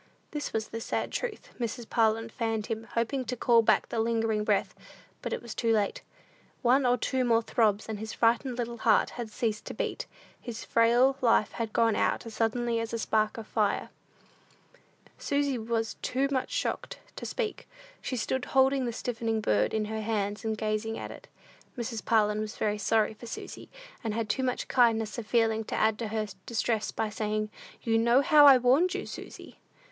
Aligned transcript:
This 0.31 0.51
was 0.51 0.69
the 0.69 0.81
sad 0.81 1.11
truth. 1.11 1.51
Mrs. 1.59 1.87
Parlin 1.87 2.29
fanned 2.31 2.65
him, 2.65 2.87
hoping 2.95 3.23
to 3.25 3.35
call 3.37 3.61
back 3.61 3.87
the 3.89 3.99
lingering 3.99 4.43
breath. 4.43 4.73
But 5.21 5.31
it 5.31 5.43
was 5.43 5.53
too 5.53 5.71
late. 5.71 6.01
One 6.63 6.87
or 6.87 6.97
two 6.97 7.23
more 7.23 7.43
throbs, 7.43 7.87
and 7.87 7.99
his 7.99 8.11
frightened 8.11 8.57
little 8.57 8.79
heart 8.79 9.11
had 9.11 9.29
ceased 9.29 9.65
to 9.65 9.75
beat; 9.75 10.07
his 10.41 10.65
frail 10.65 11.17
life 11.21 11.51
had 11.51 11.71
gone 11.71 11.95
out 11.95 12.25
as 12.25 12.33
suddenly 12.33 12.79
as 12.79 12.93
a 12.93 12.97
spark 12.97 13.37
of 13.37 13.45
fire. 13.45 13.89
Susy 15.19 15.59
was 15.59 15.93
too 16.01 16.27
much 16.31 16.49
shocked 16.49 16.97
to 17.15 17.23
speak. 17.27 17.67
She 18.01 18.15
stood 18.17 18.45
holding 18.45 18.85
the 18.85 18.93
stiffening 18.93 19.39
bird 19.39 19.71
in 19.71 19.85
her 19.85 20.01
hands, 20.01 20.43
and 20.43 20.57
gazing 20.57 20.97
at 20.97 21.11
it. 21.11 21.27
Mrs. 21.77 22.03
Parlin 22.03 22.39
was 22.39 22.57
very 22.57 22.79
sorry 22.79 23.13
for 23.13 23.27
Susy, 23.27 23.69
and 24.03 24.15
had 24.15 24.29
too 24.29 24.41
much 24.41 24.67
kindness 24.67 25.19
of 25.19 25.27
feeling 25.27 25.63
to 25.65 25.75
add 25.75 25.99
to 25.99 26.07
her 26.07 26.25
distress 26.47 26.89
by 26.89 27.11
saying, 27.11 27.51
"You 27.83 27.99
know 27.99 28.21
how 28.21 28.47
I 28.47 28.57
warned 28.57 28.95
you, 28.95 29.05
Susy." 29.05 29.59